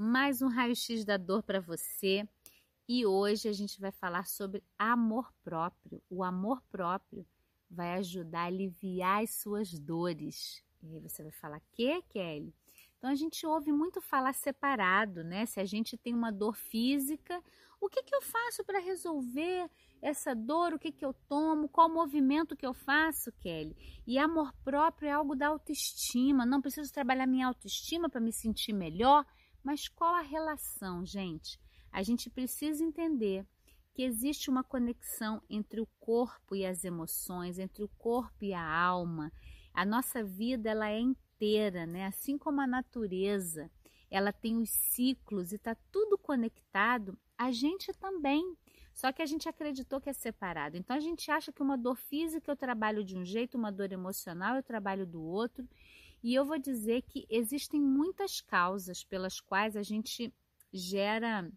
mais 0.00 0.40
um 0.40 0.48
raio-x 0.48 1.04
da 1.04 1.18
dor 1.18 1.42
para 1.42 1.60
você. 1.60 2.26
E 2.88 3.04
hoje 3.04 3.50
a 3.50 3.52
gente 3.52 3.78
vai 3.78 3.92
falar 3.92 4.26
sobre 4.26 4.64
amor 4.78 5.30
próprio. 5.44 6.02
O 6.08 6.24
amor 6.24 6.62
próprio 6.70 7.26
vai 7.70 7.92
ajudar 7.98 8.40
a 8.40 8.46
aliviar 8.46 9.22
as 9.22 9.34
suas 9.34 9.78
dores. 9.78 10.64
E 10.82 10.94
aí 10.94 11.00
você 11.00 11.22
vai 11.22 11.32
falar: 11.32 11.60
"Que, 11.70 12.00
Kelly?" 12.08 12.54
Então 12.96 13.10
a 13.10 13.14
gente 13.14 13.46
ouve 13.46 13.70
muito 13.72 14.00
falar 14.00 14.32
separado, 14.32 15.22
né? 15.22 15.44
Se 15.44 15.60
a 15.60 15.66
gente 15.66 15.98
tem 15.98 16.14
uma 16.14 16.32
dor 16.32 16.56
física, 16.56 17.38
o 17.78 17.86
que, 17.86 18.02
que 18.02 18.14
eu 18.14 18.22
faço 18.22 18.64
para 18.64 18.78
resolver 18.78 19.70
essa 20.00 20.34
dor? 20.34 20.72
O 20.72 20.78
que, 20.78 20.90
que 20.90 21.04
eu 21.04 21.12
tomo? 21.28 21.68
Qual 21.68 21.90
movimento 21.90 22.56
que 22.56 22.64
eu 22.64 22.72
faço, 22.72 23.30
Kelly? 23.32 23.76
E 24.06 24.18
amor 24.18 24.50
próprio 24.64 25.08
é 25.08 25.12
algo 25.12 25.36
da 25.36 25.48
autoestima. 25.48 26.46
Não 26.46 26.62
preciso 26.62 26.90
trabalhar 26.90 27.26
minha 27.26 27.46
autoestima 27.46 28.08
para 28.08 28.20
me 28.20 28.32
sentir 28.32 28.72
melhor. 28.72 29.26
Mas 29.62 29.88
qual 29.88 30.14
a 30.14 30.22
relação, 30.22 31.04
gente? 31.04 31.58
A 31.92 32.02
gente 32.02 32.30
precisa 32.30 32.84
entender 32.84 33.46
que 33.92 34.02
existe 34.02 34.48
uma 34.48 34.62
conexão 34.62 35.42
entre 35.48 35.80
o 35.80 35.88
corpo 35.98 36.54
e 36.54 36.64
as 36.64 36.84
emoções, 36.84 37.58
entre 37.58 37.82
o 37.82 37.88
corpo 37.98 38.44
e 38.44 38.54
a 38.54 38.64
alma. 38.64 39.32
A 39.74 39.84
nossa 39.84 40.22
vida 40.22 40.70
ela 40.70 40.88
é 40.90 40.98
inteira, 40.98 41.86
né? 41.86 42.06
Assim 42.06 42.38
como 42.38 42.60
a 42.60 42.66
natureza, 42.66 43.70
ela 44.10 44.32
tem 44.32 44.56
os 44.56 44.70
ciclos 44.70 45.52
e 45.52 45.56
está 45.56 45.76
tudo 45.90 46.18
conectado, 46.18 47.18
a 47.36 47.50
gente 47.50 47.92
também. 47.94 48.56
Só 48.92 49.12
que 49.12 49.22
a 49.22 49.26
gente 49.26 49.48
acreditou 49.48 50.00
que 50.00 50.10
é 50.10 50.12
separado. 50.12 50.76
Então 50.76 50.94
a 50.94 51.00
gente 51.00 51.30
acha 51.30 51.52
que 51.52 51.62
uma 51.62 51.78
dor 51.78 51.96
física 51.96 52.50
eu 52.50 52.56
trabalho 52.56 53.04
de 53.04 53.16
um 53.16 53.24
jeito, 53.24 53.56
uma 53.56 53.72
dor 53.72 53.92
emocional 53.92 54.56
eu 54.56 54.62
trabalho 54.62 55.06
do 55.06 55.22
outro. 55.22 55.66
E 56.22 56.34
eu 56.34 56.44
vou 56.44 56.58
dizer 56.58 57.02
que 57.02 57.26
existem 57.30 57.80
muitas 57.80 58.40
causas 58.40 59.02
pelas 59.02 59.40
quais 59.40 59.76
a 59.76 59.82
gente 59.82 60.32
gera 60.72 61.50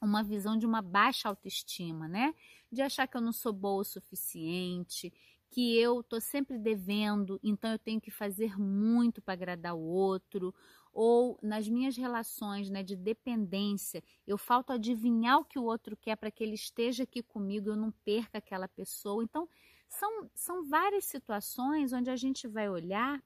uma 0.00 0.22
visão 0.22 0.56
de 0.56 0.66
uma 0.66 0.80
baixa 0.80 1.28
autoestima, 1.28 2.08
né? 2.08 2.34
De 2.72 2.80
achar 2.80 3.06
que 3.06 3.16
eu 3.16 3.20
não 3.20 3.32
sou 3.32 3.52
boa 3.52 3.82
o 3.82 3.84
suficiente, 3.84 5.12
que 5.50 5.76
eu 5.76 6.02
tô 6.02 6.20
sempre 6.20 6.56
devendo, 6.58 7.38
então 7.42 7.72
eu 7.72 7.78
tenho 7.78 8.00
que 8.00 8.10
fazer 8.10 8.58
muito 8.58 9.20
para 9.20 9.34
agradar 9.34 9.74
o 9.74 9.80
outro, 9.80 10.54
ou 10.92 11.38
nas 11.42 11.68
minhas 11.68 11.96
relações, 11.96 12.70
né, 12.70 12.82
de 12.82 12.96
dependência, 12.96 14.02
eu 14.26 14.38
falto 14.38 14.72
adivinhar 14.72 15.38
o 15.38 15.44
que 15.44 15.58
o 15.58 15.64
outro 15.64 15.96
quer 15.96 16.16
para 16.16 16.30
que 16.30 16.42
ele 16.42 16.54
esteja 16.54 17.02
aqui 17.02 17.22
comigo, 17.22 17.68
eu 17.68 17.76
não 17.76 17.92
perca 18.04 18.38
aquela 18.38 18.68
pessoa. 18.68 19.22
Então, 19.22 19.48
são, 19.88 20.30
são 20.34 20.64
várias 20.64 21.04
situações 21.04 21.92
onde 21.92 22.10
a 22.10 22.16
gente 22.16 22.46
vai 22.48 22.68
olhar 22.68 23.22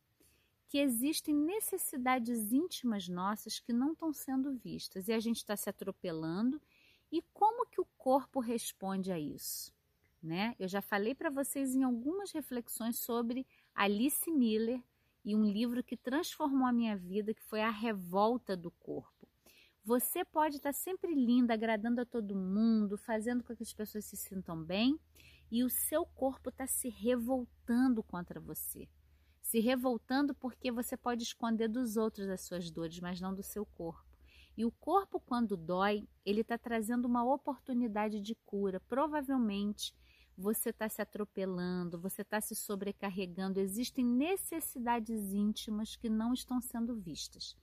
que 0.75 0.78
existem 0.78 1.33
necessidades 1.33 2.50
íntimas 2.50 3.08
nossas 3.08 3.61
que 3.61 3.72
não 3.72 3.92
estão 3.92 4.12
sendo 4.12 4.55
vistas 4.55 5.06
e 5.06 5.12
a 5.12 5.20
gente 5.20 5.36
está 5.36 5.56
se 5.56 5.70
atropelando. 5.70 6.61
E 7.12 7.22
como 7.33 7.64
que 7.64 7.80
o 7.80 7.86
corpo 7.97 8.41
responde 8.41 9.12
a 9.12 9.17
isso? 9.17 9.72
Né? 10.20 10.56
Eu 10.58 10.67
já 10.67 10.83
falei 10.83 11.14
para 11.14 11.30
vocês 11.30 11.77
em 11.77 11.84
algumas 11.84 12.33
reflexões 12.33 12.98
sobre 12.98 13.47
Alice 13.72 14.28
Miller 14.28 14.83
e 15.25 15.36
um 15.36 15.45
livro 15.45 15.80
que 15.80 15.97
transformou 15.97 16.67
a 16.67 16.72
minha 16.72 16.97
vida, 16.97 17.33
que 17.33 17.45
foi 17.45 17.62
A 17.62 17.70
Revolta 17.70 18.56
do 18.56 18.72
Corpo. 18.72 19.28
Você 19.84 20.25
pode 20.25 20.56
estar 20.56 20.72
tá 20.72 20.77
sempre 20.77 21.14
linda, 21.14 21.55
agradando 21.55 22.00
a 22.00 22.05
todo 22.05 22.34
mundo, 22.34 22.98
fazendo 22.98 23.45
com 23.45 23.55
que 23.55 23.62
as 23.62 23.72
pessoas 23.72 24.06
se 24.06 24.17
sintam 24.17 24.61
bem, 24.61 24.98
e 25.52 25.62
o 25.62 25.70
seu 25.70 26.05
corpo 26.05 26.48
está 26.48 26.67
se 26.67 26.89
revoltando 26.89 28.02
contra 28.02 28.41
você 28.41 28.89
se 29.55 29.61
revoltando 29.61 30.35
porque 30.35 30.73
você 30.73 30.97
pode 30.97 31.23
esconder 31.23 31.69
dos 31.69 31.97
outros 31.97 32.29
as 32.29 32.41
suas 32.41 32.73
dores, 32.73 32.99
mas 32.99 33.21
não 33.21 33.33
do 33.33 33.41
seu 33.41 33.65
corpo. 33.65 34.05
E 34.57 34.65
o 34.65 34.71
corpo, 34.73 35.21
quando 35.21 35.57
dói, 35.57 36.09
ele 36.27 36.41
está 36.41 36.59
trazendo 36.59 37.05
uma 37.05 37.23
oportunidade 37.23 38.21
de 38.21 38.35
cura. 38.35 38.81
Provavelmente 38.81 39.95
você 40.37 40.71
está 40.71 40.89
se 40.89 41.01
atropelando, 41.01 42.01
você 42.01 42.23
está 42.23 42.41
se 42.41 42.57
sobrecarregando. 42.57 43.61
Existem 43.61 44.05
necessidades 44.05 45.33
íntimas 45.33 45.95
que 45.95 46.09
não 46.09 46.33
estão 46.33 46.61
sendo 46.61 46.97
vistas. 46.97 47.57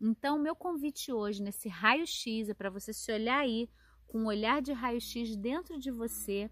Então, 0.00 0.40
meu 0.40 0.56
convite 0.56 1.12
hoje, 1.12 1.40
nesse 1.40 1.68
raio-x, 1.68 2.48
é 2.48 2.54
para 2.54 2.70
você 2.70 2.92
se 2.92 3.12
olhar 3.12 3.38
aí 3.38 3.70
com 4.08 4.22
um 4.22 4.26
olhar 4.26 4.60
de 4.60 4.72
raio-x 4.72 5.36
dentro 5.36 5.78
de 5.78 5.92
você. 5.92 6.50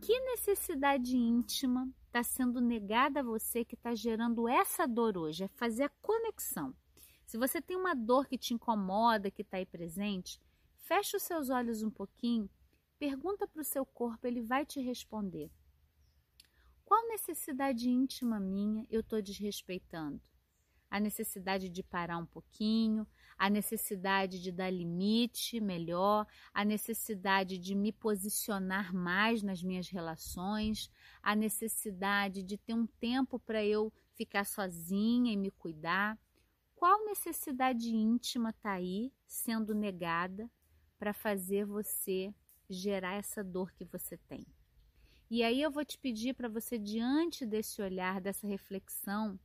Que 0.00 0.18
necessidade 0.20 1.14
íntima 1.14 1.86
está 2.08 2.22
sendo 2.22 2.60
negada 2.60 3.20
a 3.20 3.22
você 3.22 3.64
que 3.64 3.74
está 3.74 3.94
gerando 3.94 4.48
essa 4.48 4.86
dor 4.86 5.16
hoje, 5.16 5.44
é 5.44 5.48
fazer 5.48 5.84
a 5.84 5.92
conexão. 6.00 6.74
Se 7.24 7.36
você 7.36 7.60
tem 7.60 7.76
uma 7.76 7.94
dor 7.94 8.26
que 8.26 8.38
te 8.38 8.54
incomoda, 8.54 9.30
que 9.30 9.42
está 9.42 9.58
aí 9.58 9.66
presente, 9.66 10.40
fecha 10.76 11.18
os 11.18 11.22
seus 11.22 11.50
olhos 11.50 11.82
um 11.82 11.90
pouquinho, 11.90 12.50
pergunta 12.98 13.46
para 13.46 13.60
o 13.60 13.64
seu 13.64 13.84
corpo, 13.84 14.26
ele 14.26 14.42
vai 14.42 14.64
te 14.64 14.80
responder. 14.80 15.50
Qual 16.84 17.06
necessidade 17.08 17.88
íntima 17.90 18.40
minha 18.40 18.86
eu 18.88 19.00
estou 19.00 19.20
desrespeitando? 19.20 20.20
A 20.90 20.98
necessidade 20.98 21.68
de 21.68 21.82
parar 21.82 22.18
um 22.18 22.26
pouquinho, 22.26 23.06
a 23.36 23.48
necessidade 23.48 24.40
de 24.42 24.50
dar 24.50 24.70
limite 24.70 25.60
melhor, 25.60 26.26
a 26.52 26.64
necessidade 26.64 27.58
de 27.58 27.74
me 27.74 27.92
posicionar 27.92 28.94
mais 28.94 29.42
nas 29.42 29.62
minhas 29.62 29.88
relações, 29.88 30.90
a 31.22 31.36
necessidade 31.36 32.42
de 32.42 32.56
ter 32.56 32.74
um 32.74 32.86
tempo 32.86 33.38
para 33.38 33.64
eu 33.64 33.92
ficar 34.14 34.44
sozinha 34.44 35.32
e 35.32 35.36
me 35.36 35.50
cuidar. 35.50 36.18
Qual 36.74 37.04
necessidade 37.04 37.94
íntima 37.94 38.50
está 38.50 38.72
aí 38.72 39.12
sendo 39.26 39.74
negada 39.74 40.50
para 40.98 41.12
fazer 41.12 41.64
você 41.64 42.34
gerar 42.68 43.14
essa 43.14 43.42
dor 43.44 43.72
que 43.72 43.84
você 43.84 44.16
tem? 44.16 44.46
E 45.30 45.42
aí 45.42 45.60
eu 45.60 45.70
vou 45.70 45.84
te 45.84 45.98
pedir 45.98 46.34
para 46.34 46.48
você, 46.48 46.78
diante 46.78 47.44
desse 47.44 47.82
olhar, 47.82 48.18
dessa 48.20 48.46
reflexão, 48.46 49.38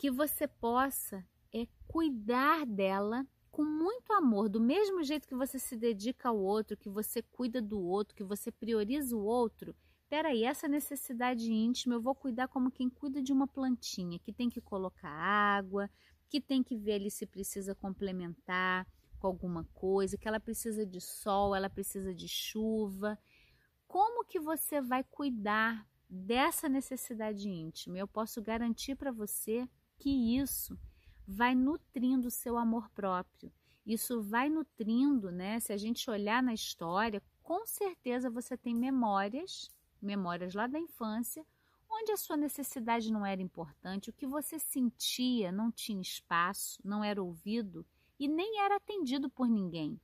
que 0.00 0.10
você 0.10 0.48
possa 0.48 1.22
é 1.52 1.66
cuidar 1.86 2.64
dela 2.64 3.26
com 3.50 3.62
muito 3.62 4.10
amor, 4.14 4.48
do 4.48 4.58
mesmo 4.58 5.04
jeito 5.04 5.28
que 5.28 5.34
você 5.34 5.58
se 5.58 5.76
dedica 5.76 6.30
ao 6.30 6.38
outro, 6.38 6.74
que 6.74 6.88
você 6.88 7.20
cuida 7.20 7.60
do 7.60 7.78
outro, 7.78 8.16
que 8.16 8.24
você 8.24 8.50
prioriza 8.50 9.14
o 9.14 9.22
outro. 9.22 9.76
Peraí, 10.08 10.42
essa 10.42 10.66
necessidade 10.66 11.52
íntima 11.52 11.96
eu 11.96 12.00
vou 12.00 12.14
cuidar 12.14 12.48
como 12.48 12.70
quem 12.70 12.88
cuida 12.88 13.20
de 13.20 13.30
uma 13.30 13.46
plantinha, 13.46 14.18
que 14.18 14.32
tem 14.32 14.48
que 14.48 14.58
colocar 14.58 15.10
água, 15.10 15.90
que 16.30 16.40
tem 16.40 16.62
que 16.62 16.78
ver 16.78 16.92
ali 16.94 17.10
se 17.10 17.26
precisa 17.26 17.74
complementar 17.74 18.86
com 19.18 19.26
alguma 19.26 19.64
coisa, 19.74 20.16
que 20.16 20.26
ela 20.26 20.40
precisa 20.40 20.86
de 20.86 20.98
sol, 20.98 21.54
ela 21.54 21.68
precisa 21.68 22.14
de 22.14 22.26
chuva. 22.26 23.18
Como 23.86 24.24
que 24.24 24.40
você 24.40 24.80
vai 24.80 25.04
cuidar 25.04 25.86
dessa 26.08 26.70
necessidade 26.70 27.50
íntima? 27.50 27.98
Eu 27.98 28.08
posso 28.08 28.40
garantir 28.40 28.94
para 28.94 29.12
você 29.12 29.68
que 30.00 30.38
isso 30.38 30.78
vai 31.28 31.54
nutrindo 31.54 32.28
o 32.28 32.30
seu 32.30 32.56
amor 32.56 32.88
próprio. 32.90 33.52
Isso 33.86 34.22
vai 34.22 34.48
nutrindo, 34.48 35.30
né? 35.30 35.60
Se 35.60 35.74
a 35.74 35.76
gente 35.76 36.10
olhar 36.10 36.42
na 36.42 36.54
história, 36.54 37.22
com 37.42 37.66
certeza 37.66 38.30
você 38.30 38.56
tem 38.56 38.74
memórias, 38.74 39.70
memórias 40.00 40.54
lá 40.54 40.66
da 40.66 40.78
infância, 40.78 41.46
onde 41.88 42.12
a 42.12 42.16
sua 42.16 42.36
necessidade 42.36 43.12
não 43.12 43.26
era 43.26 43.42
importante, 43.42 44.08
o 44.08 44.12
que 44.12 44.26
você 44.26 44.58
sentia 44.58 45.52
não 45.52 45.70
tinha 45.70 46.00
espaço, 46.00 46.80
não 46.82 47.04
era 47.04 47.22
ouvido 47.22 47.84
e 48.18 48.26
nem 48.26 48.60
era 48.60 48.76
atendido 48.76 49.28
por 49.28 49.48
ninguém. 49.48 50.00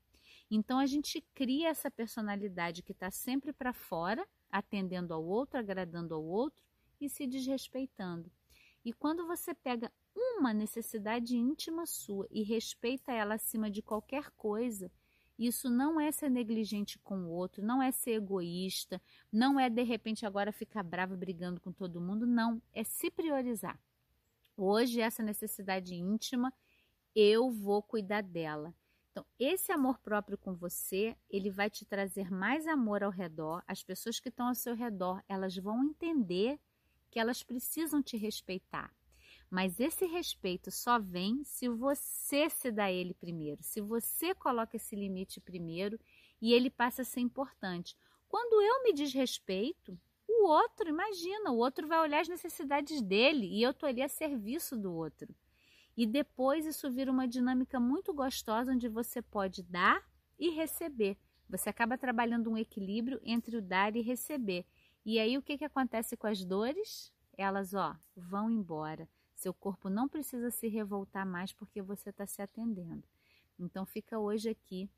Então 0.50 0.78
a 0.78 0.86
gente 0.86 1.24
cria 1.34 1.68
essa 1.68 1.90
personalidade 1.90 2.82
que 2.82 2.92
está 2.92 3.10
sempre 3.10 3.52
para 3.52 3.72
fora, 3.72 4.26
atendendo 4.50 5.14
ao 5.14 5.24
outro, 5.24 5.58
agradando 5.58 6.14
ao 6.14 6.22
outro 6.22 6.62
e 7.00 7.08
se 7.08 7.26
desrespeitando. 7.26 8.30
E 8.86 8.92
quando 8.92 9.26
você 9.26 9.52
pega 9.52 9.90
uma 10.14 10.54
necessidade 10.54 11.36
íntima 11.36 11.84
sua 11.86 12.24
e 12.30 12.44
respeita 12.44 13.10
ela 13.10 13.34
acima 13.34 13.68
de 13.68 13.82
qualquer 13.82 14.30
coisa, 14.36 14.92
isso 15.36 15.68
não 15.68 16.00
é 16.00 16.12
ser 16.12 16.30
negligente 16.30 16.96
com 17.00 17.24
o 17.24 17.30
outro, 17.30 17.64
não 17.64 17.82
é 17.82 17.90
ser 17.90 18.12
egoísta, 18.12 19.02
não 19.32 19.58
é 19.58 19.68
de 19.68 19.82
repente 19.82 20.24
agora 20.24 20.52
ficar 20.52 20.84
brava 20.84 21.16
brigando 21.16 21.60
com 21.60 21.72
todo 21.72 22.00
mundo, 22.00 22.28
não, 22.28 22.62
é 22.72 22.84
se 22.84 23.10
priorizar. 23.10 23.76
Hoje 24.56 25.00
essa 25.00 25.20
necessidade 25.20 25.96
íntima, 25.96 26.54
eu 27.12 27.50
vou 27.50 27.82
cuidar 27.82 28.22
dela. 28.22 28.72
Então, 29.10 29.26
esse 29.36 29.72
amor 29.72 29.98
próprio 29.98 30.38
com 30.38 30.54
você, 30.54 31.16
ele 31.28 31.50
vai 31.50 31.68
te 31.68 31.84
trazer 31.84 32.30
mais 32.30 32.68
amor 32.68 33.02
ao 33.02 33.10
redor. 33.10 33.64
As 33.66 33.82
pessoas 33.82 34.20
que 34.20 34.28
estão 34.28 34.46
ao 34.46 34.54
seu 34.54 34.76
redor, 34.76 35.20
elas 35.28 35.56
vão 35.56 35.82
entender 35.82 36.60
que 37.16 37.20
elas 37.20 37.42
precisam 37.42 38.02
te 38.02 38.14
respeitar. 38.14 38.94
Mas 39.50 39.80
esse 39.80 40.04
respeito 40.04 40.70
só 40.70 40.98
vem 40.98 41.42
se 41.44 41.66
você 41.66 42.50
se 42.50 42.70
dá 42.70 42.92
ele 42.92 43.14
primeiro, 43.14 43.62
se 43.62 43.80
você 43.80 44.34
coloca 44.34 44.76
esse 44.76 44.94
limite 44.94 45.40
primeiro 45.40 45.98
e 46.42 46.52
ele 46.52 46.68
passa 46.68 47.00
a 47.00 47.04
ser 47.06 47.20
importante. 47.20 47.96
Quando 48.28 48.60
eu 48.60 48.82
me 48.82 48.92
desrespeito, 48.92 49.98
o 50.28 50.46
outro, 50.46 50.90
imagina, 50.90 51.52
o 51.52 51.56
outro 51.56 51.86
vai 51.88 52.00
olhar 52.00 52.20
as 52.20 52.28
necessidades 52.28 53.00
dele 53.00 53.46
e 53.46 53.62
eu 53.62 53.70
estou 53.70 53.88
ali 53.88 54.02
a 54.02 54.10
serviço 54.10 54.76
do 54.76 54.92
outro. 54.92 55.34
E 55.96 56.04
depois 56.04 56.66
isso 56.66 56.92
vira 56.92 57.10
uma 57.10 57.26
dinâmica 57.26 57.80
muito 57.80 58.12
gostosa 58.12 58.72
onde 58.72 58.90
você 58.90 59.22
pode 59.22 59.62
dar 59.62 60.06
e 60.38 60.50
receber. 60.50 61.16
Você 61.48 61.70
acaba 61.70 61.96
trabalhando 61.96 62.50
um 62.50 62.58
equilíbrio 62.58 63.18
entre 63.24 63.56
o 63.56 63.62
dar 63.62 63.96
e 63.96 64.02
receber. 64.02 64.66
E 65.06 65.20
aí 65.20 65.38
o 65.38 65.42
que, 65.42 65.56
que 65.56 65.64
acontece 65.64 66.16
com 66.16 66.26
as 66.26 66.44
dores? 66.44 67.12
Elas, 67.38 67.74
ó, 67.74 67.94
vão 68.16 68.50
embora. 68.50 69.08
Seu 69.36 69.54
corpo 69.54 69.88
não 69.88 70.08
precisa 70.08 70.50
se 70.50 70.66
revoltar 70.66 71.24
mais 71.24 71.52
porque 71.52 71.80
você 71.80 72.10
está 72.10 72.26
se 72.26 72.42
atendendo. 72.42 73.04
Então 73.56 73.86
fica 73.86 74.18
hoje 74.18 74.48
aqui 74.48 74.90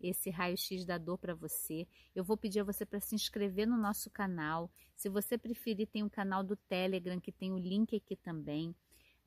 esse 0.00 0.30
raio-x 0.30 0.84
da 0.84 0.98
dor 0.98 1.18
para 1.18 1.34
você. 1.34 1.84
Eu 2.14 2.22
vou 2.22 2.36
pedir 2.36 2.60
a 2.60 2.64
você 2.64 2.86
para 2.86 3.00
se 3.00 3.16
inscrever 3.16 3.66
no 3.66 3.76
nosso 3.76 4.08
canal. 4.08 4.70
Se 4.94 5.08
você 5.08 5.36
preferir, 5.36 5.88
tem 5.88 6.04
o 6.04 6.06
um 6.06 6.10
canal 6.10 6.44
do 6.44 6.54
Telegram 6.54 7.18
que 7.18 7.32
tem 7.32 7.52
o 7.52 7.58
link 7.58 7.96
aqui 7.96 8.14
também. 8.14 8.72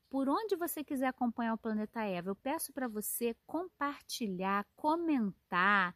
Por 0.09 0.29
onde 0.29 0.55
você 0.55 0.85
quiser 0.85 1.07
acompanhar 1.07 1.53
o 1.53 1.57
Planeta 1.57 2.01
Eva, 2.01 2.29
eu 2.29 2.35
peço 2.35 2.71
para 2.71 2.87
você 2.87 3.35
compartilhar, 3.45 4.65
comentar, 4.73 5.93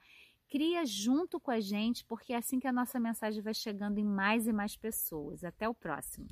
cria 0.53 0.85
junto 0.85 1.39
com 1.39 1.49
a 1.49 1.59
gente, 1.59 2.05
porque 2.05 2.31
é 2.31 2.37
assim 2.37 2.59
que 2.59 2.67
a 2.67 2.71
nossa 2.71 2.99
mensagem 2.99 3.41
vai 3.41 3.55
chegando 3.55 3.97
em 3.97 4.05
mais 4.05 4.45
e 4.45 4.53
mais 4.53 4.77
pessoas. 4.77 5.43
Até 5.43 5.67
o 5.67 5.73
próximo. 5.73 6.27